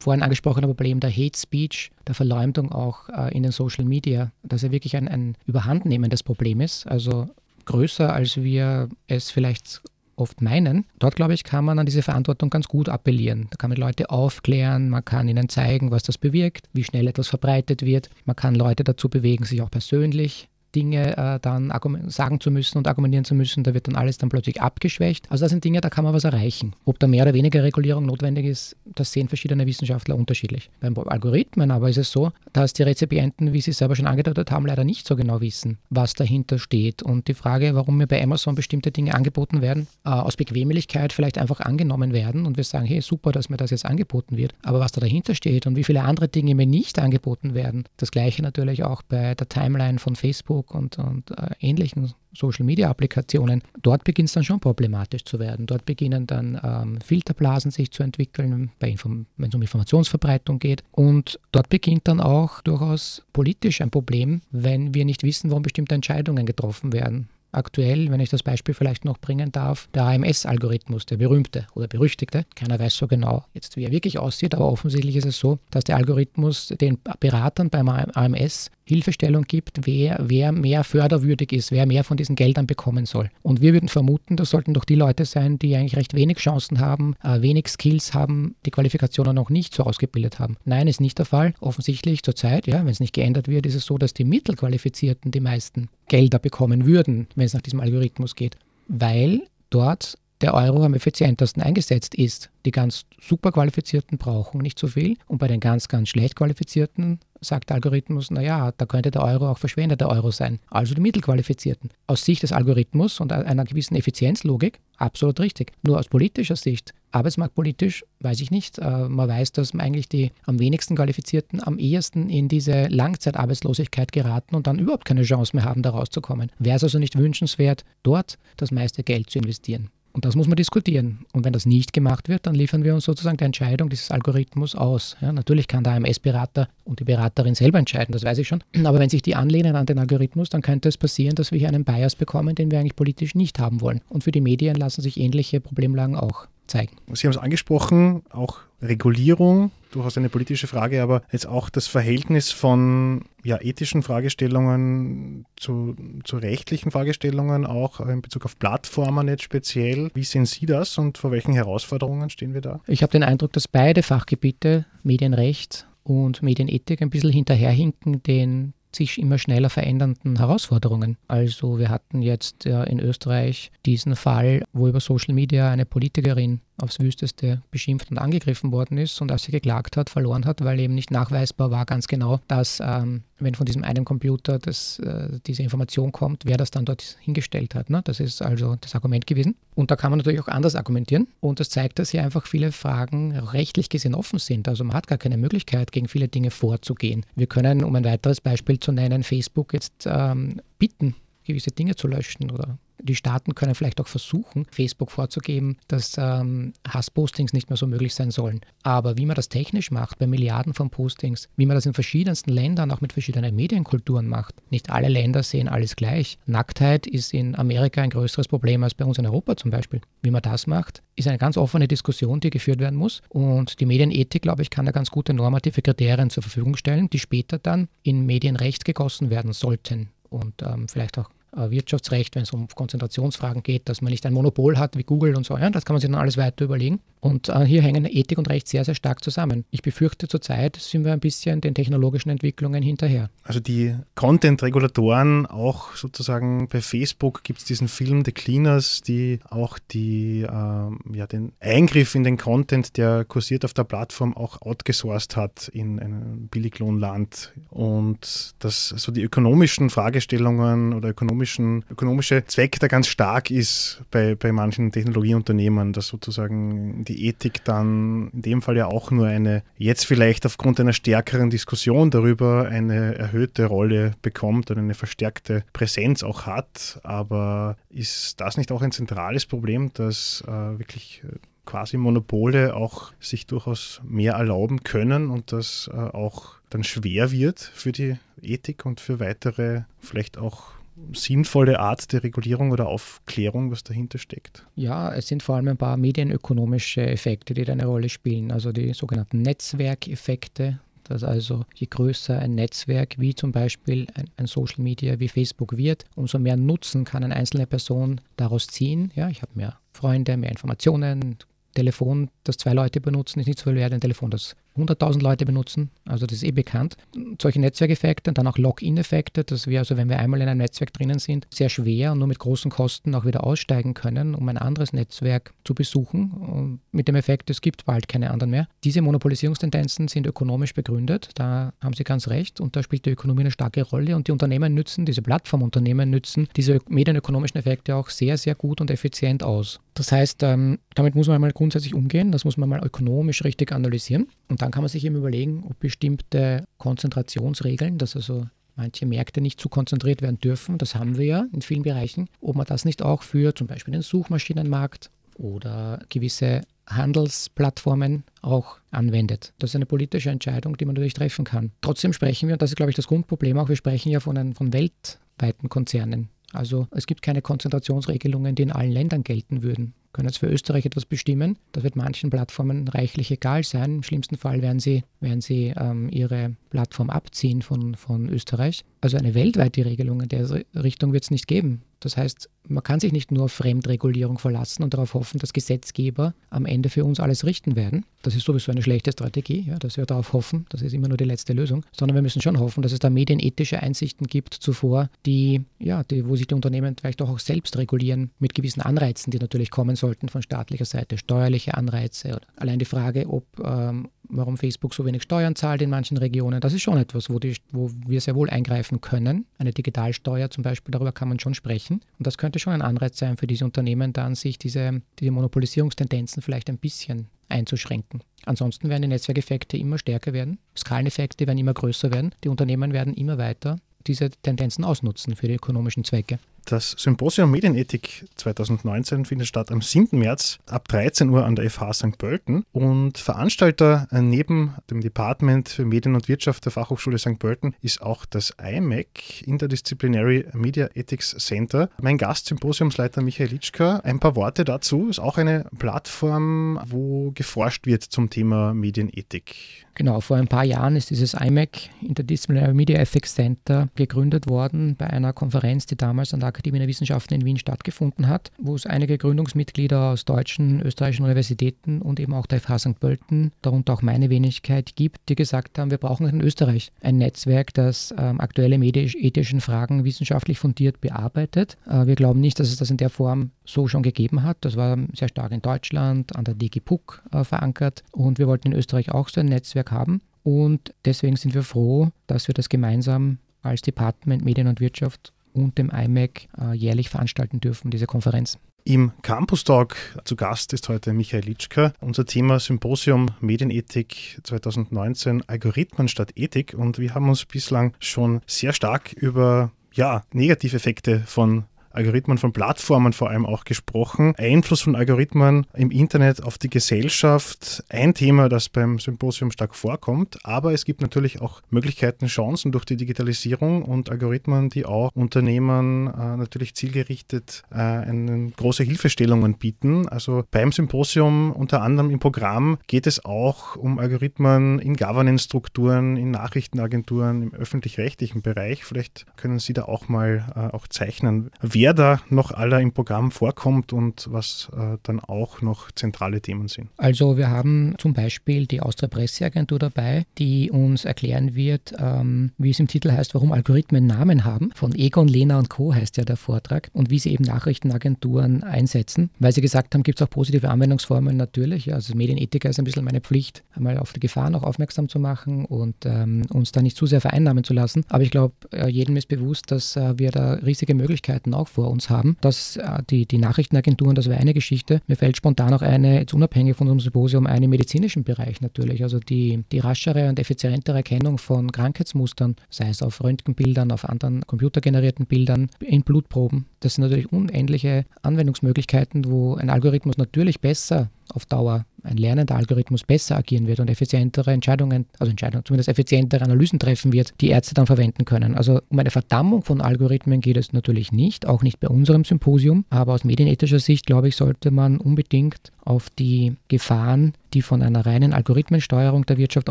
vorhin 0.00 0.22
angesprochene 0.22 0.66
Problem 0.66 1.00
der 1.00 1.10
Hate 1.10 1.38
Speech, 1.38 1.90
der 2.06 2.14
Verleumdung 2.14 2.72
auch 2.72 3.08
äh, 3.08 3.34
in 3.34 3.42
den 3.42 3.52
Social 3.52 3.84
Media, 3.84 4.32
dass 4.42 4.62
er 4.62 4.72
wirklich 4.72 4.96
ein, 4.96 5.08
ein 5.08 5.36
überhandnehmendes 5.46 6.22
Problem 6.22 6.60
ist. 6.60 6.86
Also 6.86 7.28
größer, 7.64 8.12
als 8.12 8.42
wir 8.42 8.88
es 9.06 9.30
vielleicht 9.30 9.82
oft 10.16 10.40
meinen. 10.40 10.86
Dort, 10.98 11.16
glaube 11.16 11.34
ich, 11.34 11.44
kann 11.44 11.64
man 11.64 11.78
an 11.78 11.86
diese 11.86 12.02
Verantwortung 12.02 12.50
ganz 12.50 12.68
gut 12.68 12.88
appellieren. 12.88 13.48
Da 13.50 13.56
kann 13.56 13.70
man 13.70 13.78
Leute 13.78 14.10
aufklären, 14.10 14.88
man 14.88 15.04
kann 15.04 15.28
ihnen 15.28 15.48
zeigen, 15.48 15.90
was 15.90 16.02
das 16.02 16.18
bewirkt, 16.18 16.68
wie 16.72 16.84
schnell 16.84 17.08
etwas 17.08 17.28
verbreitet 17.28 17.82
wird. 17.82 18.10
Man 18.24 18.36
kann 18.36 18.54
Leute 18.54 18.84
dazu 18.84 19.08
bewegen, 19.08 19.44
sich 19.44 19.62
auch 19.62 19.70
persönlich 19.70 20.48
Dinge 20.74 21.16
äh, 21.16 21.38
dann 21.40 21.72
sagen 22.06 22.40
zu 22.40 22.50
müssen 22.50 22.78
und 22.78 22.88
argumentieren 22.88 23.24
zu 23.24 23.34
müssen, 23.34 23.64
da 23.64 23.74
wird 23.74 23.88
dann 23.88 23.96
alles 23.96 24.18
dann 24.18 24.28
plötzlich 24.28 24.60
abgeschwächt. 24.60 25.30
Also 25.30 25.44
das 25.44 25.50
sind 25.50 25.64
Dinge, 25.64 25.80
da 25.80 25.90
kann 25.90 26.04
man 26.04 26.14
was 26.14 26.24
erreichen. 26.24 26.74
Ob 26.84 26.98
da 26.98 27.06
mehr 27.06 27.22
oder 27.22 27.34
weniger 27.34 27.62
Regulierung 27.62 28.06
notwendig 28.06 28.46
ist, 28.46 28.76
das 28.84 29.12
sehen 29.12 29.28
verschiedene 29.28 29.66
Wissenschaftler 29.66 30.16
unterschiedlich. 30.16 30.70
Beim 30.80 30.96
Algorithmen 30.98 31.70
aber 31.70 31.90
ist 31.90 31.98
es 31.98 32.10
so, 32.10 32.32
dass 32.52 32.72
die 32.72 32.82
Rezipienten, 32.82 33.52
wie 33.52 33.60
Sie 33.60 33.72
selber 33.72 33.96
schon 33.96 34.06
angedeutet 34.06 34.50
haben, 34.50 34.66
leider 34.66 34.84
nicht 34.84 35.06
so 35.06 35.16
genau 35.16 35.40
wissen, 35.40 35.78
was 35.90 36.14
dahinter 36.14 36.58
steht. 36.58 37.02
Und 37.02 37.28
die 37.28 37.34
Frage, 37.34 37.74
warum 37.74 37.96
mir 37.98 38.06
bei 38.06 38.22
Amazon 38.22 38.54
bestimmte 38.54 38.90
Dinge 38.90 39.14
angeboten 39.14 39.62
werden, 39.62 39.86
äh, 40.04 40.10
aus 40.10 40.36
Bequemlichkeit 40.36 41.12
vielleicht 41.12 41.38
einfach 41.38 41.60
angenommen 41.60 42.12
werden 42.12 42.46
und 42.46 42.56
wir 42.56 42.64
sagen, 42.64 42.86
hey, 42.86 43.00
super, 43.00 43.32
dass 43.32 43.48
mir 43.48 43.56
das 43.56 43.70
jetzt 43.70 43.86
angeboten 43.86 44.36
wird. 44.36 44.54
Aber 44.62 44.80
was 44.80 44.92
da 44.92 45.00
dahinter 45.00 45.34
steht 45.34 45.66
und 45.66 45.76
wie 45.76 45.84
viele 45.84 46.02
andere 46.02 46.28
Dinge 46.28 46.54
mir 46.54 46.66
nicht 46.66 46.98
angeboten 46.98 47.54
werden, 47.54 47.84
das 47.96 48.10
gleiche 48.10 48.42
natürlich 48.42 48.84
auch 48.84 49.02
bei 49.02 49.34
der 49.34 49.48
Timeline 49.48 49.98
von 49.98 50.16
Facebook 50.16 50.63
Facebook 50.64 50.74
und, 50.74 50.98
und 50.98 51.30
äh, 51.30 51.50
ähnlichen 51.60 52.12
Social-Media-Applikationen, 52.32 53.62
dort 53.82 54.04
beginnt 54.04 54.28
es 54.28 54.34
dann 54.34 54.44
schon 54.44 54.60
problematisch 54.60 55.24
zu 55.24 55.38
werden. 55.38 55.66
Dort 55.66 55.84
beginnen 55.84 56.26
dann 56.26 56.60
ähm, 56.62 57.00
Filterblasen 57.00 57.70
sich 57.70 57.90
zu 57.90 58.02
entwickeln, 58.02 58.70
wenn 58.80 58.94
es 58.94 59.04
um 59.04 59.26
Informationsverbreitung 59.38 60.58
geht. 60.58 60.82
Und 60.90 61.38
dort 61.52 61.68
beginnt 61.68 62.08
dann 62.08 62.20
auch 62.20 62.60
durchaus 62.62 63.22
politisch 63.32 63.80
ein 63.80 63.90
Problem, 63.90 64.42
wenn 64.50 64.94
wir 64.94 65.04
nicht 65.04 65.22
wissen, 65.22 65.50
warum 65.50 65.62
bestimmte 65.62 65.94
Entscheidungen 65.94 66.46
getroffen 66.46 66.92
werden 66.92 67.28
aktuell, 67.54 68.10
wenn 68.10 68.20
ich 68.20 68.30
das 68.30 68.42
Beispiel 68.42 68.74
vielleicht 68.74 69.04
noch 69.04 69.18
bringen 69.18 69.52
darf, 69.52 69.88
der 69.94 70.04
AMS-Algorithmus, 70.04 71.06
der 71.06 71.16
berühmte 71.16 71.66
oder 71.74 71.86
berüchtigte. 71.86 72.44
Keiner 72.54 72.78
weiß 72.78 72.96
so 72.96 73.06
genau 73.06 73.44
jetzt, 73.54 73.76
wie 73.76 73.84
er 73.84 73.92
wirklich 73.92 74.18
aussieht, 74.18 74.54
aber 74.54 74.66
offensichtlich 74.70 75.16
ist 75.16 75.26
es 75.26 75.38
so, 75.38 75.58
dass 75.70 75.84
der 75.84 75.96
Algorithmus 75.96 76.68
den 76.68 76.98
Beratern 77.20 77.70
beim 77.70 77.88
AMS 77.88 78.70
Hilfestellung 78.84 79.44
gibt, 79.44 79.86
wer, 79.86 80.18
wer 80.20 80.52
mehr 80.52 80.84
förderwürdig 80.84 81.52
ist, 81.52 81.70
wer 81.70 81.86
mehr 81.86 82.04
von 82.04 82.16
diesen 82.16 82.36
Geldern 82.36 82.66
bekommen 82.66 83.06
soll. 83.06 83.30
Und 83.42 83.60
wir 83.60 83.72
würden 83.72 83.88
vermuten, 83.88 84.36
das 84.36 84.50
sollten 84.50 84.74
doch 84.74 84.84
die 84.84 84.94
Leute 84.94 85.24
sein, 85.24 85.58
die 85.58 85.74
eigentlich 85.74 85.96
recht 85.96 86.14
wenig 86.14 86.38
Chancen 86.38 86.80
haben, 86.80 87.14
äh, 87.22 87.40
wenig 87.40 87.68
Skills 87.68 88.14
haben, 88.14 88.56
die 88.66 88.70
Qualifikationen 88.70 89.34
noch 89.34 89.50
nicht 89.50 89.74
so 89.74 89.84
ausgebildet 89.84 90.38
haben. 90.38 90.56
Nein, 90.64 90.88
ist 90.88 91.00
nicht 91.00 91.18
der 91.18 91.26
Fall. 91.26 91.54
Offensichtlich 91.60 92.22
zurzeit, 92.22 92.66
ja, 92.66 92.80
wenn 92.80 92.88
es 92.88 93.00
nicht 93.00 93.14
geändert 93.14 93.48
wird, 93.48 93.66
ist 93.66 93.74
es 93.74 93.86
so, 93.86 93.98
dass 93.98 94.14
die 94.14 94.24
Mittelqualifizierten 94.24 95.30
die 95.30 95.40
meisten 95.40 95.88
Gelder 96.08 96.38
bekommen 96.38 96.86
würden, 96.86 97.26
wenn 97.34 97.46
es 97.46 97.54
nach 97.54 97.62
diesem 97.62 97.80
Algorithmus 97.80 98.34
geht, 98.34 98.56
weil 98.88 99.42
dort 99.70 100.18
der 100.40 100.54
Euro 100.54 100.84
am 100.84 100.94
effizientesten 100.94 101.62
eingesetzt 101.62 102.14
ist. 102.14 102.50
Die 102.66 102.70
ganz 102.70 103.06
super 103.20 103.50
Qualifizierten 103.52 104.18
brauchen 104.18 104.60
nicht 104.60 104.78
so 104.78 104.88
viel 104.88 105.16
und 105.26 105.38
bei 105.38 105.48
den 105.48 105.60
ganz, 105.60 105.88
ganz 105.88 106.10
schlecht 106.10 106.36
Qualifizierten 106.36 107.20
sagt 107.44 107.70
der 107.70 107.76
Algorithmus, 107.76 108.30
naja, 108.30 108.72
da 108.76 108.86
könnte 108.86 109.10
der 109.10 109.22
Euro 109.22 109.50
auch 109.50 109.58
verschwendeter 109.58 110.08
Euro 110.08 110.30
sein. 110.30 110.58
Also 110.70 110.94
die 110.94 111.00
Mittelqualifizierten. 111.00 111.90
Aus 112.06 112.24
Sicht 112.24 112.42
des 112.42 112.52
Algorithmus 112.52 113.20
und 113.20 113.32
einer 113.32 113.64
gewissen 113.64 113.94
Effizienzlogik 113.94 114.80
absolut 114.96 115.40
richtig. 115.40 115.72
Nur 115.82 115.98
aus 115.98 116.08
politischer 116.08 116.56
Sicht, 116.56 116.92
arbeitsmarktpolitisch, 117.12 118.04
weiß 118.20 118.40
ich 118.40 118.50
nicht. 118.50 118.78
Äh, 118.78 119.08
man 119.08 119.28
weiß, 119.28 119.52
dass 119.52 119.74
eigentlich 119.74 120.08
die 120.08 120.32
am 120.44 120.58
wenigsten 120.58 120.96
Qualifizierten 120.96 121.62
am 121.62 121.78
ehesten 121.78 122.28
in 122.28 122.48
diese 122.48 122.86
Langzeitarbeitslosigkeit 122.88 124.12
geraten 124.12 124.54
und 124.54 124.66
dann 124.66 124.78
überhaupt 124.78 125.04
keine 125.04 125.22
Chance 125.22 125.54
mehr 125.56 125.64
haben, 125.64 125.82
da 125.82 125.90
rauszukommen. 125.90 126.50
Wäre 126.58 126.76
es 126.76 126.84
also 126.84 126.98
nicht 126.98 127.16
wünschenswert, 127.16 127.84
dort 128.02 128.38
das 128.56 128.70
meiste 128.70 129.02
Geld 129.02 129.30
zu 129.30 129.38
investieren? 129.38 129.90
Und 130.14 130.24
das 130.24 130.36
muss 130.36 130.46
man 130.46 130.54
diskutieren. 130.54 131.26
Und 131.32 131.44
wenn 131.44 131.52
das 131.52 131.66
nicht 131.66 131.92
gemacht 131.92 132.28
wird, 132.28 132.46
dann 132.46 132.54
liefern 132.54 132.84
wir 132.84 132.94
uns 132.94 133.04
sozusagen 133.04 133.36
der 133.36 133.46
Entscheidung 133.46 133.90
dieses 133.90 134.12
Algorithmus 134.12 134.76
aus. 134.76 135.16
Ja, 135.20 135.32
natürlich 135.32 135.66
kann 135.66 135.82
der 135.82 135.94
AMS-Berater 135.94 136.68
und 136.84 137.00
die 137.00 137.04
Beraterin 137.04 137.56
selber 137.56 137.80
entscheiden, 137.80 138.12
das 138.12 138.22
weiß 138.22 138.38
ich 138.38 138.46
schon. 138.46 138.62
Aber 138.84 139.00
wenn 139.00 139.10
sich 139.10 139.22
die 139.22 139.34
anlehnen 139.34 139.74
an 139.74 139.86
den 139.86 139.98
Algorithmus, 139.98 140.50
dann 140.50 140.62
könnte 140.62 140.88
es 140.88 140.96
passieren, 140.96 141.34
dass 141.34 141.50
wir 141.50 141.58
hier 141.58 141.68
einen 141.68 141.84
Bias 141.84 142.14
bekommen, 142.14 142.54
den 142.54 142.70
wir 142.70 142.78
eigentlich 142.78 142.94
politisch 142.94 143.34
nicht 143.34 143.58
haben 143.58 143.80
wollen. 143.80 144.02
Und 144.08 144.22
für 144.22 144.30
die 144.30 144.40
Medien 144.40 144.76
lassen 144.76 145.02
sich 145.02 145.18
ähnliche 145.18 145.60
Problemlagen 145.60 146.14
auch 146.14 146.46
zeigen. 146.66 146.96
Sie 147.12 147.26
haben 147.26 147.32
es 147.32 147.38
angesprochen, 147.38 148.22
auch 148.30 148.58
Regulierung, 148.82 149.70
durchaus 149.92 150.18
eine 150.18 150.28
politische 150.28 150.66
Frage, 150.66 151.02
aber 151.02 151.22
jetzt 151.32 151.46
auch 151.46 151.70
das 151.70 151.86
Verhältnis 151.86 152.50
von 152.50 153.22
ja, 153.42 153.60
ethischen 153.60 154.02
Fragestellungen 154.02 155.46
zu, 155.56 155.96
zu 156.24 156.36
rechtlichen 156.36 156.90
Fragestellungen, 156.90 157.64
auch 157.66 158.00
in 158.00 158.22
Bezug 158.22 158.44
auf 158.44 158.58
Plattformen 158.58 159.28
jetzt 159.28 159.42
speziell. 159.42 160.10
Wie 160.14 160.24
sehen 160.24 160.46
Sie 160.46 160.66
das 160.66 160.98
und 160.98 161.18
vor 161.18 161.30
welchen 161.30 161.54
Herausforderungen 161.54 162.30
stehen 162.30 162.54
wir 162.54 162.60
da? 162.60 162.80
Ich 162.86 163.02
habe 163.02 163.12
den 163.12 163.22
Eindruck, 163.22 163.52
dass 163.52 163.68
beide 163.68 164.02
Fachgebiete, 164.02 164.86
Medienrecht 165.02 165.86
und 166.02 166.42
Medienethik, 166.42 167.00
ein 167.00 167.10
bisschen 167.10 167.32
hinterherhinken 167.32 168.22
den 168.22 168.74
sich 168.94 169.18
immer 169.18 169.38
schneller 169.38 169.70
verändernden 169.70 170.38
Herausforderungen. 170.38 171.16
Also 171.28 171.78
wir 171.78 171.88
hatten 171.88 172.22
jetzt 172.22 172.66
in 172.66 173.00
Österreich 173.00 173.70
diesen 173.86 174.16
Fall, 174.16 174.64
wo 174.72 174.88
über 174.88 175.00
Social 175.00 175.34
Media 175.34 175.70
eine 175.70 175.86
Politikerin 175.86 176.60
aufs 176.76 176.98
Wüsteste 176.98 177.62
beschimpft 177.70 178.10
und 178.10 178.18
angegriffen 178.18 178.72
worden 178.72 178.98
ist 178.98 179.20
und 179.20 179.30
als 179.30 179.44
sie 179.44 179.52
geklagt 179.52 179.96
hat, 179.96 180.10
verloren 180.10 180.44
hat, 180.44 180.64
weil 180.64 180.80
eben 180.80 180.94
nicht 180.94 181.10
nachweisbar 181.10 181.70
war 181.70 181.86
ganz 181.86 182.06
genau, 182.06 182.40
dass 182.48 182.80
ähm, 182.80 183.22
wenn 183.38 183.54
von 183.54 183.66
diesem 183.66 183.84
einen 183.84 184.04
Computer 184.04 184.58
das, 184.58 184.98
äh, 185.00 185.38
diese 185.46 185.62
Information 185.62 186.12
kommt, 186.12 186.44
wer 186.46 186.56
das 186.56 186.70
dann 186.70 186.84
dort 186.84 187.16
hingestellt 187.20 187.74
hat. 187.74 187.90
Ne? 187.90 188.00
Das 188.04 188.20
ist 188.20 188.42
also 188.42 188.76
das 188.76 188.94
Argument 188.94 189.26
gewesen. 189.26 189.56
Und 189.74 189.90
da 189.90 189.96
kann 189.96 190.10
man 190.10 190.18
natürlich 190.18 190.40
auch 190.40 190.48
anders 190.48 190.74
argumentieren 190.74 191.28
und 191.40 191.60
das 191.60 191.68
zeigt, 191.68 191.98
dass 191.98 192.10
hier 192.10 192.22
einfach 192.22 192.46
viele 192.46 192.72
Fragen 192.72 193.36
rechtlich 193.36 193.88
gesehen 193.88 194.14
offen 194.14 194.38
sind. 194.38 194.68
Also 194.68 194.84
man 194.84 194.96
hat 194.96 195.06
gar 195.06 195.18
keine 195.18 195.36
Möglichkeit, 195.36 195.92
gegen 195.92 196.08
viele 196.08 196.28
Dinge 196.28 196.50
vorzugehen. 196.50 197.24
Wir 197.34 197.46
können, 197.46 197.84
um 197.84 197.94
ein 197.94 198.04
weiteres 198.04 198.40
Beispiel 198.40 198.78
zu 198.78 198.92
nennen, 198.92 199.22
Facebook 199.22 199.74
jetzt 199.74 200.06
ähm, 200.06 200.60
bitten, 200.78 201.14
gewisse 201.44 201.70
Dinge 201.70 201.96
zu 201.96 202.08
löschen 202.08 202.50
oder 202.50 202.78
die 203.04 203.14
Staaten 203.14 203.54
können 203.54 203.74
vielleicht 203.74 204.00
auch 204.00 204.06
versuchen, 204.06 204.66
Facebook 204.70 205.10
vorzugeben, 205.10 205.76
dass 205.88 206.16
ähm, 206.16 206.72
Hasspostings 206.88 207.52
nicht 207.52 207.68
mehr 207.68 207.76
so 207.76 207.86
möglich 207.86 208.14
sein 208.14 208.30
sollen. 208.30 208.60
Aber 208.82 209.16
wie 209.18 209.26
man 209.26 209.36
das 209.36 209.48
technisch 209.48 209.90
macht, 209.90 210.18
bei 210.18 210.26
Milliarden 210.26 210.74
von 210.74 210.90
Postings, 210.90 211.48
wie 211.56 211.66
man 211.66 211.76
das 211.76 211.86
in 211.86 211.94
verschiedensten 211.94 212.50
Ländern, 212.50 212.90
auch 212.90 213.00
mit 213.00 213.12
verschiedenen 213.12 213.54
Medienkulturen 213.54 214.26
macht, 214.26 214.54
nicht 214.70 214.90
alle 214.90 215.08
Länder 215.08 215.42
sehen 215.42 215.68
alles 215.68 215.96
gleich. 215.96 216.38
Nacktheit 216.46 217.06
ist 217.06 217.34
in 217.34 217.56
Amerika 217.56 218.00
ein 218.00 218.10
größeres 218.10 218.48
Problem 218.48 218.82
als 218.82 218.94
bei 218.94 219.04
uns 219.04 219.18
in 219.18 219.26
Europa 219.26 219.56
zum 219.56 219.70
Beispiel. 219.70 220.00
Wie 220.22 220.30
man 220.30 220.42
das 220.42 220.66
macht, 220.66 221.02
ist 221.16 221.28
eine 221.28 221.38
ganz 221.38 221.56
offene 221.56 221.88
Diskussion, 221.88 222.40
die 222.40 222.50
geführt 222.50 222.80
werden 222.80 222.98
muss. 222.98 223.22
Und 223.28 223.80
die 223.80 223.86
Medienethik, 223.86 224.42
glaube 224.42 224.62
ich, 224.62 224.70
kann 224.70 224.86
da 224.86 224.92
ganz 224.92 225.10
gute 225.10 225.34
normative 225.34 225.82
Kriterien 225.82 226.30
zur 226.30 226.42
Verfügung 226.42 226.76
stellen, 226.76 227.10
die 227.10 227.18
später 227.18 227.58
dann 227.58 227.88
in 228.02 228.24
Medienrecht 228.24 228.84
gegossen 228.84 229.30
werden 229.30 229.52
sollten 229.52 230.08
und 230.30 230.62
ähm, 230.62 230.88
vielleicht 230.88 231.18
auch 231.18 231.30
Wirtschaftsrecht, 231.56 232.34
wenn 232.34 232.42
es 232.42 232.52
um 232.52 232.68
Konzentrationsfragen 232.68 233.62
geht, 233.62 233.88
dass 233.88 234.02
man 234.02 234.10
nicht 234.10 234.26
ein 234.26 234.32
Monopol 234.32 234.78
hat 234.78 234.96
wie 234.96 235.04
Google 235.04 235.36
und 235.36 235.46
so. 235.46 235.56
Ja, 235.56 235.70
das 235.70 235.84
kann 235.84 235.94
man 235.94 236.00
sich 236.00 236.10
dann 236.10 236.20
alles 236.20 236.36
weiter 236.36 236.64
überlegen. 236.64 237.00
Und 237.20 237.48
äh, 237.48 237.64
hier 237.64 237.80
hängen 237.80 238.04
Ethik 238.04 238.36
und 238.36 238.50
Recht 238.50 238.68
sehr, 238.68 238.84
sehr 238.84 238.94
stark 238.94 239.24
zusammen. 239.24 239.64
Ich 239.70 239.80
befürchte, 239.80 240.28
zurzeit 240.28 240.76
sind 240.76 241.06
wir 241.06 241.12
ein 241.14 241.20
bisschen 241.20 241.62
den 241.62 241.74
technologischen 241.74 242.28
Entwicklungen 242.28 242.82
hinterher. 242.82 243.30
Also 243.44 243.60
die 243.60 243.96
Content-Regulatoren, 244.14 245.46
auch 245.46 245.96
sozusagen 245.96 246.68
bei 246.68 246.82
Facebook 246.82 247.42
gibt 247.42 247.60
es 247.60 247.64
diesen 247.64 247.88
Film 247.88 248.24
The 248.26 248.32
Cleaners, 248.32 249.00
die 249.00 249.40
auch 249.48 249.78
die, 249.90 250.42
äh, 250.42 251.16
ja, 251.16 251.26
den 251.26 251.52
Eingriff 251.60 252.14
in 252.14 252.24
den 252.24 252.36
Content, 252.36 252.98
der 252.98 253.24
kursiert 253.24 253.64
auf 253.64 253.72
der 253.72 253.84
Plattform, 253.84 254.36
auch 254.36 254.60
outgesourced 254.60 255.34
hat 255.36 255.68
in 255.68 255.98
einem 255.98 256.48
Billiglohnland. 256.48 257.54
Und 257.70 258.54
dass 258.58 258.90
so 258.90 259.12
die 259.12 259.22
ökonomischen 259.22 259.88
Fragestellungen 259.88 260.92
oder 260.92 261.08
ökonomischen 261.08 261.43
ökonomischen, 261.44 261.84
ökonomische 261.90 262.44
Zweck 262.46 262.78
da 262.80 262.88
ganz 262.88 263.06
stark 263.08 263.50
ist 263.50 264.02
bei, 264.10 264.34
bei 264.34 264.52
manchen 264.52 264.92
Technologieunternehmen, 264.92 265.92
dass 265.92 266.08
sozusagen 266.08 267.04
die 267.04 267.26
Ethik 267.26 267.64
dann 267.64 268.30
in 268.32 268.42
dem 268.42 268.62
Fall 268.62 268.76
ja 268.76 268.86
auch 268.86 269.10
nur 269.10 269.26
eine, 269.26 269.62
jetzt 269.76 270.06
vielleicht 270.06 270.46
aufgrund 270.46 270.80
einer 270.80 270.92
stärkeren 270.92 271.50
Diskussion 271.50 272.10
darüber, 272.10 272.68
eine 272.68 273.16
erhöhte 273.16 273.66
Rolle 273.66 274.12
bekommt 274.22 274.70
und 274.70 274.78
eine 274.78 274.94
verstärkte 274.94 275.64
Präsenz 275.72 276.22
auch 276.22 276.46
hat. 276.46 277.00
Aber 277.02 277.76
ist 277.90 278.40
das 278.40 278.56
nicht 278.56 278.72
auch 278.72 278.82
ein 278.82 278.92
zentrales 278.92 279.46
Problem, 279.46 279.90
dass 279.94 280.42
äh, 280.46 280.78
wirklich 280.78 281.22
äh, 281.24 281.36
quasi 281.66 281.96
Monopole 281.96 282.74
auch 282.74 283.12
sich 283.20 283.46
durchaus 283.46 284.00
mehr 284.04 284.34
erlauben 284.34 284.82
können 284.82 285.30
und 285.30 285.52
das 285.52 285.88
äh, 285.92 285.96
auch 285.96 286.56
dann 286.70 286.84
schwer 286.84 287.30
wird 287.30 287.60
für 287.60 287.92
die 287.92 288.16
Ethik 288.42 288.84
und 288.84 289.00
für 289.00 289.20
weitere, 289.20 289.82
vielleicht 290.00 290.38
auch 290.38 290.74
sinnvolle 291.12 291.80
Art 291.80 292.12
der 292.12 292.22
Regulierung 292.22 292.70
oder 292.70 292.88
Aufklärung, 292.88 293.70
was 293.70 293.82
dahinter 293.82 294.18
steckt? 294.18 294.66
Ja, 294.76 295.12
es 295.12 295.28
sind 295.28 295.42
vor 295.42 295.56
allem 295.56 295.68
ein 295.68 295.76
paar 295.76 295.96
medienökonomische 295.96 297.06
Effekte, 297.06 297.54
die 297.54 297.64
da 297.64 297.72
eine 297.72 297.86
Rolle 297.86 298.08
spielen. 298.08 298.52
Also 298.52 298.72
die 298.72 298.92
sogenannten 298.92 299.42
Netzwerkeffekte, 299.42 300.80
dass 301.04 301.24
also 301.24 301.64
je 301.74 301.86
größer 301.88 302.38
ein 302.38 302.54
Netzwerk 302.54 303.18
wie 303.18 303.34
zum 303.34 303.52
Beispiel 303.52 304.06
ein, 304.14 304.30
ein, 304.36 304.46
Social 304.46 304.82
Media 304.82 305.18
wie 305.20 305.28
Facebook 305.28 305.76
wird, 305.76 306.04
umso 306.14 306.38
mehr 306.38 306.56
Nutzen 306.56 307.04
kann 307.04 307.24
eine 307.24 307.36
einzelne 307.36 307.66
Person 307.66 308.20
daraus 308.36 308.66
ziehen. 308.66 309.10
Ja, 309.14 309.28
ich 309.28 309.42
habe 309.42 309.52
mehr 309.54 309.78
Freunde, 309.92 310.36
mehr 310.36 310.50
Informationen, 310.50 311.36
Telefon, 311.74 312.30
das 312.44 312.56
zwei 312.56 312.72
Leute 312.72 313.00
benutzen, 313.00 313.40
ist 313.40 313.46
nicht 313.46 313.58
so 313.58 313.64
viel 313.64 313.74
wert, 313.74 313.92
ein 313.92 314.00
Telefon, 314.00 314.30
das 314.30 314.54
100.000 314.76 315.22
Leute 315.22 315.44
benutzen, 315.44 315.90
also 316.04 316.26
das 316.26 316.38
ist 316.38 316.44
eh 316.44 316.52
bekannt. 316.52 316.96
Solche 317.40 317.60
Netzwerkeffekte 317.60 318.30
und 318.30 318.38
dann 318.38 318.46
auch 318.46 318.58
Login-Effekte, 318.58 319.44
dass 319.44 319.66
wir 319.66 319.80
also, 319.80 319.96
wenn 319.96 320.08
wir 320.08 320.18
einmal 320.18 320.40
in 320.40 320.48
einem 320.48 320.58
Netzwerk 320.58 320.92
drinnen 320.92 321.18
sind, 321.18 321.46
sehr 321.52 321.68
schwer 321.68 322.12
und 322.12 322.18
nur 322.18 322.28
mit 322.28 322.38
großen 322.38 322.70
Kosten 322.70 323.14
auch 323.14 323.24
wieder 323.24 323.44
aussteigen 323.44 323.94
können, 323.94 324.34
um 324.34 324.48
ein 324.48 324.58
anderes 324.58 324.92
Netzwerk 324.92 325.54
zu 325.64 325.74
besuchen. 325.74 326.30
Und 326.32 326.80
mit 326.92 327.08
dem 327.08 327.14
Effekt, 327.14 327.50
es 327.50 327.60
gibt 327.60 327.84
bald 327.84 328.08
keine 328.08 328.30
anderen 328.30 328.50
mehr. 328.50 328.68
Diese 328.82 329.02
Monopolisierungstendenzen 329.02 330.08
sind 330.08 330.26
ökonomisch 330.26 330.74
begründet, 330.74 331.30
da 331.34 331.72
haben 331.80 331.94
Sie 331.94 332.04
ganz 332.04 332.28
recht 332.28 332.60
und 332.60 332.76
da 332.76 332.82
spielt 332.82 333.06
die 333.06 333.10
Ökonomie 333.10 333.42
eine 333.42 333.50
starke 333.50 333.82
Rolle 333.82 334.16
und 334.16 334.28
die 334.28 334.32
Unternehmen 334.32 334.74
nützen, 334.74 335.04
diese 335.04 335.22
Plattformunternehmen 335.22 336.10
nützen 336.10 336.48
diese 336.56 336.78
medienökonomischen 336.88 337.58
Effekte 337.58 337.96
auch 337.96 338.10
sehr, 338.10 338.38
sehr 338.38 338.54
gut 338.54 338.80
und 338.80 338.90
effizient 338.90 339.42
aus. 339.42 339.80
Das 339.94 340.10
heißt, 340.12 340.42
ähm, 340.42 340.78
damit 340.94 341.14
muss 341.14 341.28
man 341.28 341.40
mal 341.40 341.52
grundsätzlich 341.52 341.94
umgehen, 341.94 342.32
das 342.32 342.44
muss 342.44 342.56
man 342.56 342.68
mal 342.68 342.84
ökonomisch 342.84 343.44
richtig 343.44 343.72
analysieren 343.72 344.28
und 344.48 344.60
dann 344.64 344.72
kann 344.72 344.82
man 344.82 344.88
sich 344.88 345.04
eben 345.04 345.16
überlegen, 345.16 345.62
ob 345.68 345.78
bestimmte 345.78 346.64
Konzentrationsregeln, 346.78 347.98
dass 347.98 348.16
also 348.16 348.46
manche 348.76 349.04
Märkte 349.04 349.42
nicht 349.42 349.60
zu 349.60 349.68
konzentriert 349.68 350.22
werden 350.22 350.40
dürfen, 350.40 350.78
das 350.78 350.94
haben 350.94 351.18
wir 351.18 351.26
ja 351.26 351.46
in 351.52 351.60
vielen 351.60 351.82
Bereichen, 351.82 352.30
ob 352.40 352.56
man 352.56 352.64
das 352.64 352.86
nicht 352.86 353.02
auch 353.02 353.22
für 353.22 353.54
zum 353.54 353.66
Beispiel 353.66 353.92
den 353.92 354.00
Suchmaschinenmarkt 354.00 355.10
oder 355.36 356.00
gewisse 356.08 356.62
Handelsplattformen 356.86 358.24
auch 358.40 358.78
anwendet. 358.90 359.52
Das 359.58 359.70
ist 359.70 359.76
eine 359.76 359.86
politische 359.86 360.30
Entscheidung, 360.30 360.78
die 360.78 360.86
man 360.86 360.94
natürlich 360.94 361.12
treffen 361.12 361.44
kann. 361.44 361.72
Trotzdem 361.82 362.14
sprechen 362.14 362.48
wir, 362.48 362.54
und 362.54 362.62
das 362.62 362.70
ist, 362.70 362.76
glaube 362.76 362.90
ich, 362.90 362.96
das 362.96 363.06
Grundproblem 363.06 363.58
auch, 363.58 363.68
wir 363.68 363.76
sprechen 363.76 364.10
ja 364.10 364.20
von, 364.20 364.38
einen, 364.38 364.54
von 364.54 364.72
weltweiten 364.72 365.68
Konzernen. 365.68 366.30
Also 366.54 366.88
es 366.90 367.06
gibt 367.06 367.20
keine 367.20 367.42
Konzentrationsregelungen, 367.42 368.54
die 368.54 368.62
in 368.62 368.72
allen 368.72 368.92
Ländern 368.92 369.24
gelten 369.24 369.62
würden 369.62 369.92
können 370.14 370.28
jetzt 370.28 370.38
für 370.38 370.46
Österreich 370.46 370.86
etwas 370.86 371.04
bestimmen. 371.04 371.58
Das 371.72 371.84
wird 371.84 371.96
manchen 371.96 372.30
Plattformen 372.30 372.88
reichlich 372.88 373.30
egal 373.30 373.62
sein. 373.64 373.96
Im 373.96 374.02
schlimmsten 374.02 374.38
Fall 374.38 374.62
werden 374.62 374.80
sie, 374.80 375.04
werden 375.20 375.42
sie 375.42 375.74
ähm, 375.76 376.08
ihre 376.08 376.56
Plattform 376.70 377.10
abziehen 377.10 377.60
von, 377.60 377.94
von 377.94 378.30
Österreich. 378.30 378.84
Also 379.02 379.18
eine 379.18 379.34
weltweite 379.34 379.84
Regelung 379.84 380.22
in 380.22 380.28
der 380.30 380.48
Richtung 380.74 381.12
wird 381.12 381.24
es 381.24 381.30
nicht 381.30 381.46
geben. 381.46 381.82
Das 382.04 382.18
heißt, 382.18 382.50
man 382.68 382.82
kann 382.82 383.00
sich 383.00 383.12
nicht 383.12 383.32
nur 383.32 383.44
auf 383.44 383.52
Fremdregulierung 383.52 384.38
verlassen 384.38 384.82
und 384.82 384.92
darauf 384.92 385.14
hoffen, 385.14 385.38
dass 385.38 385.54
Gesetzgeber 385.54 386.34
am 386.50 386.66
Ende 386.66 386.90
für 386.90 387.02
uns 387.02 387.18
alles 387.18 387.46
richten 387.46 387.76
werden. 387.76 388.04
Das 388.22 388.36
ist 388.36 388.44
sowieso 388.44 388.72
eine 388.72 388.82
schlechte 388.82 389.10
Strategie, 389.12 389.64
ja, 389.66 389.78
dass 389.78 389.96
wir 389.96 390.04
darauf 390.04 390.34
hoffen, 390.34 390.66
das 390.68 390.82
ist 390.82 390.92
immer 390.92 391.08
nur 391.08 391.16
die 391.16 391.24
letzte 391.24 391.54
Lösung, 391.54 391.84
sondern 391.92 392.14
wir 392.14 392.22
müssen 392.22 392.42
schon 392.42 392.58
hoffen, 392.58 392.82
dass 392.82 392.92
es 392.92 392.98
da 392.98 393.08
medienethische 393.08 393.82
Einsichten 393.82 394.26
gibt 394.26 394.52
zuvor, 394.52 395.08
die, 395.24 395.62
ja, 395.78 396.04
die, 396.04 396.28
wo 396.28 396.36
sich 396.36 396.46
die 396.46 396.54
Unternehmen 396.54 396.94
vielleicht 396.98 397.22
auch 397.22 397.38
selbst 397.38 397.78
regulieren 397.78 398.30
mit 398.38 398.54
gewissen 398.54 398.82
Anreizen, 398.82 399.30
die 399.30 399.38
natürlich 399.38 399.70
kommen 399.70 399.96
sollten 399.96 400.28
von 400.28 400.42
staatlicher 400.42 400.84
Seite, 400.84 401.16
steuerliche 401.16 401.74
Anreize. 401.74 402.28
Oder 402.28 402.46
allein 402.56 402.78
die 402.78 402.84
Frage, 402.84 403.28
ob 403.28 403.46
ähm, 403.64 404.08
warum 404.28 404.56
Facebook 404.56 404.94
so 404.94 405.04
wenig 405.04 405.22
Steuern 405.22 405.56
zahlt 405.56 405.82
in 405.82 405.90
manchen 405.90 406.16
Regionen, 406.16 406.60
das 406.60 406.72
ist 406.72 406.82
schon 406.82 406.98
etwas, 406.98 407.30
wo, 407.30 407.38
die, 407.38 407.56
wo 407.72 407.90
wir 408.06 408.20
sehr 408.20 408.34
wohl 408.34 408.50
eingreifen 408.50 409.00
können. 409.00 409.46
Eine 409.58 409.72
Digitalsteuer 409.72 410.50
zum 410.50 410.62
Beispiel, 410.62 410.92
darüber 410.92 411.12
kann 411.12 411.28
man 411.28 411.38
schon 411.38 411.54
sprechen. 411.54 412.00
Und 412.18 412.26
das 412.26 412.38
könnte 412.38 412.58
schon 412.58 412.72
ein 412.72 412.82
Anreiz 412.82 413.18
sein 413.18 413.36
für 413.36 413.46
diese 413.46 413.64
Unternehmen, 413.64 414.12
dann 414.12 414.34
sich 414.34 414.58
diese, 414.58 415.02
diese 415.18 415.30
Monopolisierungstendenzen 415.30 416.42
vielleicht 416.42 416.68
ein 416.68 416.78
bisschen 416.78 417.28
einzuschränken. 417.48 418.22
Ansonsten 418.46 418.88
werden 418.88 419.02
die 419.02 419.08
Netzwerkeffekte 419.08 419.76
immer 419.76 419.98
stärker 419.98 420.32
werden, 420.32 420.58
Skaleneffekte 420.76 421.46
werden 421.46 421.58
immer 421.58 421.74
größer 421.74 422.12
werden, 422.12 422.34
die 422.42 422.48
Unternehmen 422.48 422.92
werden 422.92 423.14
immer 423.14 423.38
weiter 423.38 423.78
diese 424.06 424.30
Tendenzen 424.30 424.84
ausnutzen 424.84 425.34
für 425.34 425.48
die 425.48 425.54
ökonomischen 425.54 426.04
Zwecke. 426.04 426.38
Das 426.64 426.94
Symposium 426.98 427.50
Medienethik 427.50 428.24
2019 428.36 429.26
findet 429.26 429.48
statt 429.48 429.70
am 429.70 429.82
7. 429.82 430.18
März 430.18 430.58
ab 430.66 430.88
13 430.88 431.28
Uhr 431.28 431.44
an 431.44 431.56
der 431.56 431.68
FH 431.68 431.92
St. 431.92 432.18
Pölten 432.18 432.64
und 432.72 433.18
Veranstalter 433.18 434.08
äh, 434.10 434.22
neben 434.22 434.74
dem 434.90 435.00
Department 435.00 435.68
für 435.68 435.84
Medien 435.84 436.14
und 436.14 436.28
Wirtschaft 436.28 436.64
der 436.64 436.72
Fachhochschule 436.72 437.18
St. 437.18 437.38
Pölten 437.38 437.74
ist 437.82 438.00
auch 438.00 438.24
das 438.24 438.54
IMEC, 438.62 439.42
Interdisciplinary 439.46 440.46
Media 440.54 440.88
Ethics 440.94 441.36
Center. 441.38 441.90
Mein 442.00 442.18
Gast, 442.18 442.46
Symposiumsleiter 442.46 443.20
Michael 443.20 443.50
Litschka, 443.50 443.96
ein 443.98 444.18
paar 444.18 444.34
Worte 444.34 444.64
dazu. 444.64 445.08
Ist 445.08 445.18
auch 445.18 445.36
eine 445.36 445.66
Plattform, 445.78 446.80
wo 446.86 447.30
geforscht 447.32 447.86
wird 447.86 448.04
zum 448.04 448.30
Thema 448.30 448.72
Medienethik. 448.72 449.83
Genau, 449.96 450.20
vor 450.20 450.36
ein 450.38 450.48
paar 450.48 450.64
Jahren 450.64 450.96
ist 450.96 451.10
dieses 451.10 451.34
IMEC, 451.34 451.90
Interdisciplinary 452.02 452.74
Media 452.74 452.98
Ethics 452.98 453.34
Center, 453.34 453.88
gegründet 453.94 454.48
worden 454.48 454.96
bei 454.96 455.08
einer 455.08 455.32
Konferenz, 455.32 455.86
die 455.86 455.96
damals 455.96 456.34
an 456.34 456.40
der 456.40 456.48
Akademie 456.48 456.80
der 456.80 456.88
Wissenschaften 456.88 457.34
in 457.34 457.44
Wien 457.44 457.58
stattgefunden 457.58 458.26
hat, 458.26 458.50
wo 458.58 458.74
es 458.74 458.86
einige 458.86 459.18
Gründungsmitglieder 459.18 460.10
aus 460.10 460.24
deutschen, 460.24 460.80
österreichischen 460.80 461.22
Universitäten 461.22 462.02
und 462.02 462.18
eben 462.18 462.34
auch 462.34 462.46
der 462.46 462.60
FH 462.60 462.78
St. 462.80 463.00
Pölten, 463.00 463.52
darunter 463.62 463.92
auch 463.92 464.02
meine 464.02 464.30
Wenigkeit, 464.30 464.96
gibt, 464.96 465.28
die 465.28 465.36
gesagt 465.36 465.78
haben, 465.78 465.92
wir 465.92 465.98
brauchen 465.98 466.28
in 466.28 466.40
Österreich 466.40 466.90
ein 467.00 467.18
Netzwerk, 467.18 467.72
das 467.72 468.12
ähm, 468.18 468.40
aktuelle 468.40 468.78
medisch-ethischen 468.78 469.60
Fragen 469.60 470.04
wissenschaftlich 470.04 470.58
fundiert 470.58 471.00
bearbeitet. 471.00 471.76
Äh, 471.86 472.06
wir 472.06 472.16
glauben 472.16 472.40
nicht, 472.40 472.58
dass 472.58 472.68
es 472.68 472.76
das 472.78 472.90
in 472.90 472.96
der 472.96 473.10
Form 473.10 473.52
so 473.64 473.86
schon 473.86 474.02
gegeben 474.02 474.42
hat. 474.42 474.56
Das 474.62 474.76
war 474.76 474.98
sehr 475.14 475.28
stark 475.28 475.52
in 475.52 475.62
Deutschland, 475.62 476.34
an 476.34 476.44
der 476.44 476.54
DGPUC 476.54 477.22
äh, 477.32 477.44
verankert 477.44 478.02
und 478.10 478.40
wir 478.40 478.48
wollten 478.48 478.72
in 478.72 478.78
Österreich 478.78 479.12
auch 479.12 479.28
so 479.28 479.40
ein 479.40 479.46
Netzwerk 479.46 479.83
haben. 479.90 480.20
Und 480.42 480.94
deswegen 481.04 481.36
sind 481.36 481.54
wir 481.54 481.62
froh, 481.62 482.10
dass 482.26 482.48
wir 482.48 482.54
das 482.54 482.68
gemeinsam 482.68 483.38
als 483.62 483.82
Department 483.82 484.44
Medien 484.44 484.66
und 484.66 484.80
Wirtschaft 484.80 485.32
und 485.52 485.78
dem 485.78 485.90
IMAC 485.90 486.48
äh, 486.60 486.74
jährlich 486.74 487.08
veranstalten 487.08 487.60
dürfen, 487.60 487.90
diese 487.90 488.06
Konferenz. 488.06 488.58
Im 488.86 489.12
Campus 489.22 489.64
Talk 489.64 489.96
zu 490.24 490.36
Gast 490.36 490.74
ist 490.74 490.90
heute 490.90 491.14
Michael 491.14 491.44
Litschka. 491.44 491.94
Unser 492.00 492.26
Thema 492.26 492.60
Symposium 492.60 493.30
Medienethik 493.40 494.38
2019 494.42 495.42
Algorithmen 495.48 496.08
statt 496.08 496.32
Ethik 496.34 496.74
und 496.74 496.98
wir 496.98 497.14
haben 497.14 497.30
uns 497.30 497.46
bislang 497.46 497.94
schon 497.98 498.42
sehr 498.46 498.74
stark 498.74 499.14
über 499.14 499.72
ja, 499.94 500.24
Negativeffekte 500.34 501.20
von 501.20 501.64
Algorithmen 501.94 502.38
von 502.38 502.52
Plattformen 502.52 503.12
vor 503.12 503.30
allem 503.30 503.46
auch 503.46 503.64
gesprochen. 503.64 504.34
Einfluss 504.36 504.80
von 504.80 504.96
Algorithmen 504.96 505.66
im 505.74 505.90
Internet 505.90 506.42
auf 506.42 506.58
die 506.58 506.70
Gesellschaft, 506.70 507.84
ein 507.88 508.14
Thema, 508.14 508.48
das 508.48 508.68
beim 508.68 508.98
Symposium 508.98 509.50
stark 509.50 509.74
vorkommt. 509.74 510.38
Aber 510.44 510.72
es 510.72 510.84
gibt 510.84 511.00
natürlich 511.00 511.40
auch 511.40 511.60
Möglichkeiten, 511.70 512.26
Chancen 512.26 512.72
durch 512.72 512.84
die 512.84 512.96
Digitalisierung 512.96 513.82
und 513.82 514.10
Algorithmen, 514.10 514.70
die 514.70 514.86
auch 514.86 515.10
Unternehmen 515.14 516.08
äh, 516.08 516.36
natürlich 516.36 516.74
zielgerichtet 516.74 517.62
äh, 517.70 517.76
eine 517.76 518.50
große 518.56 518.82
Hilfestellungen 518.82 519.58
bieten. 519.58 520.08
Also 520.08 520.44
beim 520.50 520.72
Symposium 520.72 521.52
unter 521.52 521.82
anderem 521.82 522.10
im 522.10 522.18
Programm 522.18 522.78
geht 522.86 523.06
es 523.06 523.24
auch 523.24 523.76
um 523.76 523.98
Algorithmen 523.98 524.78
in 524.78 524.96
Governance-Strukturen, 524.96 526.16
in 526.16 526.30
Nachrichtenagenturen, 526.30 527.42
im 527.42 527.54
öffentlich-rechtlichen 527.54 528.42
Bereich. 528.42 528.84
Vielleicht 528.84 529.26
können 529.36 529.58
Sie 529.58 529.72
da 529.72 529.84
auch 529.84 530.08
mal 530.08 530.46
äh, 530.56 530.74
auch 530.74 530.88
zeichnen, 530.88 531.50
wer 531.60 531.83
wer 531.84 531.92
da 531.92 532.22
noch 532.30 532.50
aller 532.50 532.80
im 532.80 532.92
Programm 532.92 533.30
vorkommt 533.30 533.92
und 533.92 534.26
was 534.30 534.70
äh, 534.74 534.96
dann 535.02 535.20
auch 535.20 535.60
noch 535.60 535.92
zentrale 535.92 536.40
Themen 536.40 536.68
sind. 536.68 536.88
Also 536.96 537.36
wir 537.36 537.50
haben 537.50 537.94
zum 537.98 538.14
Beispiel 538.14 538.66
die 538.66 538.80
Austria 538.80 539.06
Presseagentur 539.06 539.78
dabei, 539.78 540.24
die 540.38 540.70
uns 540.70 541.04
erklären 541.04 541.54
wird, 541.54 541.92
ähm, 541.98 542.52
wie 542.56 542.70
es 542.70 542.80
im 542.80 542.88
Titel 542.88 543.12
heißt, 543.12 543.34
warum 543.34 543.52
Algorithmen 543.52 544.06
Namen 544.06 544.46
haben. 544.46 544.70
Von 544.74 544.94
Egon, 544.94 545.28
Lena 545.28 545.58
und 545.58 545.68
Co. 545.68 545.94
heißt 545.94 546.16
ja 546.16 546.24
der 546.24 546.38
Vortrag 546.38 546.88
und 546.94 547.10
wie 547.10 547.18
sie 547.18 547.32
eben 547.34 547.44
Nachrichtenagenturen 547.44 548.62
einsetzen. 548.62 549.28
Weil 549.38 549.52
sie 549.52 549.60
gesagt 549.60 549.94
haben, 549.94 550.04
gibt 550.04 550.18
es 550.18 550.26
auch 550.26 550.30
positive 550.30 550.70
Anwendungsformen 550.70 551.36
natürlich. 551.36 551.92
Also 551.92 552.14
Medienethiker 552.14 552.70
ist 552.70 552.78
ein 552.78 552.86
bisschen 552.86 553.04
meine 553.04 553.20
Pflicht, 553.20 553.62
einmal 553.74 553.98
auf 553.98 554.14
die 554.14 554.20
Gefahren 554.20 554.54
auch 554.54 554.62
aufmerksam 554.62 555.10
zu 555.10 555.18
machen 555.18 555.66
und 555.66 555.96
ähm, 556.06 556.46
uns 556.50 556.72
da 556.72 556.80
nicht 556.80 556.96
zu 556.96 557.04
sehr 557.04 557.20
vereinnahmen 557.20 557.62
zu 557.62 557.74
lassen. 557.74 558.06
Aber 558.08 558.22
ich 558.22 558.30
glaube, 558.30 558.54
äh, 558.72 558.88
jedem 558.88 559.18
ist 559.18 559.28
bewusst, 559.28 559.70
dass 559.70 559.96
äh, 559.96 560.18
wir 560.18 560.30
da 560.30 560.54
riesige 560.54 560.94
Möglichkeiten 560.94 561.52
auch 561.52 561.73
vor 561.74 561.90
uns 561.90 562.08
haben. 562.08 562.36
Dass 562.40 562.76
äh, 562.76 563.02
die, 563.10 563.26
die 563.26 563.38
Nachrichtenagenturen, 563.38 564.14
das 564.14 564.28
wäre 564.28 564.40
eine 564.40 564.54
Geschichte. 564.54 565.00
Mir 565.06 565.16
fällt 565.16 565.36
spontan 565.36 565.74
auch 565.74 565.82
eine, 565.82 566.20
jetzt 566.20 566.34
unabhängig 566.34 566.76
von 566.76 566.86
unserem 566.86 567.00
Symposium, 567.00 567.46
eine 567.46 567.64
im 567.64 567.70
medizinischen 567.70 568.24
Bereich 568.24 568.60
natürlich. 568.60 569.02
Also 569.02 569.18
die, 569.18 569.64
die 569.72 569.80
raschere 569.80 570.28
und 570.28 570.38
effizientere 570.38 570.98
Erkennung 570.98 571.38
von 571.38 571.70
Krankheitsmustern, 571.72 572.56
sei 572.70 572.88
es 572.88 573.02
auf 573.02 573.22
Röntgenbildern, 573.22 573.90
auf 573.90 574.08
anderen 574.08 574.46
computergenerierten 574.46 575.26
Bildern, 575.26 575.68
in 575.80 576.02
Blutproben. 576.02 576.66
Das 576.80 576.94
sind 576.94 577.02
natürlich 577.02 577.32
unendliche 577.32 578.06
Anwendungsmöglichkeiten, 578.22 579.24
wo 579.26 579.54
ein 579.54 579.70
Algorithmus 579.70 580.16
natürlich 580.16 580.60
besser 580.60 581.10
auf 581.32 581.46
Dauer 581.46 581.86
ein 582.04 582.16
lernender 582.16 582.56
Algorithmus 582.56 583.04
besser 583.04 583.36
agieren 583.36 583.66
wird 583.66 583.80
und 583.80 583.90
effizientere 583.90 584.52
Entscheidungen, 584.52 585.06
also 585.18 585.30
Entscheidungen, 585.30 585.64
zumindest 585.64 585.88
effizientere 585.88 586.44
Analysen 586.44 586.78
treffen 586.78 587.12
wird, 587.12 587.34
die 587.40 587.48
Ärzte 587.48 587.74
dann 587.74 587.86
verwenden 587.86 588.24
können. 588.24 588.54
Also 588.54 588.80
um 588.88 588.98
eine 588.98 589.10
Verdammung 589.10 589.62
von 589.62 589.80
Algorithmen 589.80 590.40
geht 590.40 590.56
es 590.56 590.72
natürlich 590.72 591.12
nicht, 591.12 591.46
auch 591.46 591.62
nicht 591.62 591.80
bei 591.80 591.88
unserem 591.88 592.24
Symposium, 592.24 592.84
aber 592.90 593.14
aus 593.14 593.24
medienethischer 593.24 593.78
Sicht, 593.78 594.06
glaube 594.06 594.28
ich, 594.28 594.36
sollte 594.36 594.70
man 594.70 594.98
unbedingt 594.98 595.72
auf 595.84 596.08
die 596.10 596.56
Gefahren, 596.68 597.34
die 597.52 597.62
von 597.62 597.82
einer 597.82 598.04
reinen 598.04 598.32
Algorithmensteuerung 598.32 599.26
der 599.26 599.36
Wirtschaft 599.36 599.70